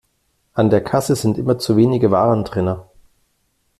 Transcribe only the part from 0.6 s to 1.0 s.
der